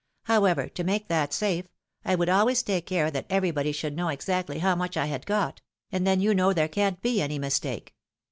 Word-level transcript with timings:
However, 0.23 0.67
to 0.67 0.83
make 0.83 1.09
that 1.09 1.31
safe, 1.31 1.67
I 2.03 2.15
would 2.15 2.27
always 2.27 2.63
take 2.63 2.87
care 2.87 3.11
that 3.11 3.27
every 3.29 3.51
body 3.51 3.71
should 3.71 3.95
know 3.95 4.07
exactly 4.09 4.57
how 4.57 4.73
much 4.73 4.97
I 4.97 5.05
had 5.05 5.27
got— 5.27 5.61
and 5.91 6.07
then 6.07 6.19
you 6.21 6.33
know 6.33 6.53
there 6.53 6.67
can't 6.67 6.99
be 7.03 7.21
any 7.21 7.37
mistake. 7.37 7.93